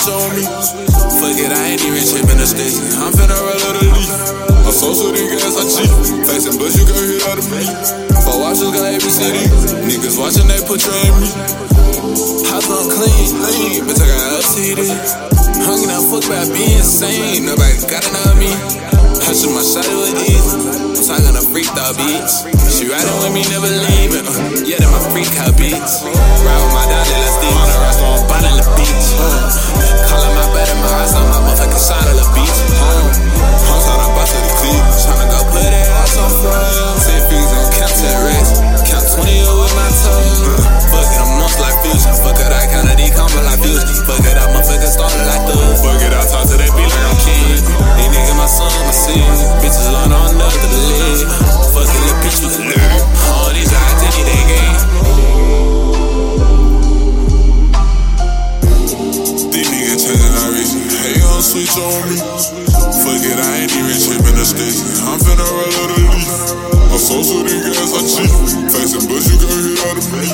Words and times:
switch 0.00 0.12
on 0.12 0.28
me. 0.36 0.44
Fuck 1.20 1.36
it, 1.36 1.52
I 1.52 1.76
ain't 1.76 1.84
even 1.84 2.00
tripping 2.00 2.40
the 2.40 2.48
station. 2.48 2.84
I'm 3.00 3.12
finna 3.12 3.36
roll 3.36 3.60
out 3.68 3.76
a 3.76 3.84
leaf. 3.84 4.12
I'm 4.64 4.72
so 4.72 4.92
the 4.92 5.20
gas, 5.28 5.56
I 5.56 5.64
cheap. 5.68 5.90
Facing 6.24 6.56
but 6.56 6.72
you 6.72 6.84
got 6.88 7.04
hit 7.04 7.24
out 7.28 7.38
of 7.38 7.46
me. 7.52 7.64
Four 8.24 8.40
watches 8.40 8.70
got 8.72 9.02
city. 9.02 9.44
Niggas 9.84 10.16
watching, 10.16 10.48
they 10.48 10.60
portray 10.64 11.10
me. 11.20 11.28
House 12.48 12.68
on 12.70 12.86
clean, 12.88 13.28
clean, 13.44 13.84
bitch, 13.84 14.00
I 14.00 14.06
got 14.08 14.40
LTD. 14.40 14.80
Hungry 15.66 15.86
now, 15.88 16.02
fuck 16.08 16.24
about 16.24 16.48
being 16.54 16.80
insane. 16.80 17.44
Nobody 17.44 17.76
got 17.84 18.02
to 18.02 18.10
know 18.14 18.34
me. 18.40 18.50
Hushing 19.26 19.52
my 19.52 19.62
shot 19.62 19.84
with 19.84 20.16
easy. 20.24 20.56
I'm 20.56 21.04
talking 21.04 21.36
to 21.36 21.44
freak 21.52 21.68
thought 21.76 21.96
beats. 21.96 22.46
She 22.72 22.88
riding 22.88 23.16
with 23.20 23.32
me, 23.34 23.42
never 23.52 23.68
leaving. 23.68 23.89
Switch 61.70 61.82
on 61.82 62.02
me. 62.10 62.18
Fuck 63.02 63.22
it, 63.22 63.38
I 63.38 63.62
ain't 63.62 63.74
even 63.74 63.94
tripping 63.94 64.34
the 64.34 64.46
station. 64.46 64.86
I'm 65.06 65.18
finna 65.22 65.46
roll 65.46 65.70
out 65.70 65.90
a 65.90 65.98
leaf. 66.02 66.26
I'm 66.90 66.98
so 66.98 67.22
so 67.22 67.42
the 67.46 67.54
gas, 67.70 67.94
I 67.94 68.02
cheap. 68.02 68.30
Facing 68.74 69.06
bush, 69.06 69.30
you 69.30 69.38
got 69.38 69.54
hit 69.54 69.78
out 69.86 69.96
of 69.98 70.06
me. 70.10 70.26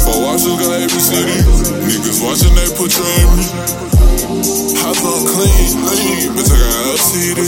Four 0.00 0.18
watches 0.24 0.56
got 0.56 0.90
city. 0.96 1.36
Niggas 1.84 2.24
watching, 2.24 2.54
they 2.56 2.68
portray 2.72 3.20
me. 3.36 3.44
House 4.80 5.04
on 5.04 5.22
clean, 5.28 5.70
clean, 5.84 6.32
bitch, 6.32 6.48
I 6.48 6.56
got 6.56 6.96
LTD. 6.96 7.40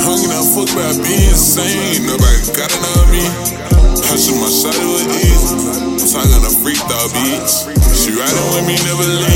Hungry 0.00 0.28
now, 0.32 0.44
fuck 0.48 0.70
about 0.72 0.96
being 1.04 1.28
insane. 1.28 2.08
Nobody 2.08 2.40
gotta 2.56 2.78
know 2.80 3.04
me. 3.12 3.24
Hushing 4.08 4.40
my 4.40 4.48
shot 4.48 4.72
with 4.72 5.20
ease. 5.20 5.52
I'm 5.52 6.08
talking 6.08 6.40
to 6.40 6.52
freak 6.64 6.80
dog 6.88 7.12
beats. 7.12 7.68
She 7.92 8.16
riding 8.16 8.48
with 8.56 8.64
me, 8.64 8.76
never 8.88 9.04
leaving. 9.04 9.27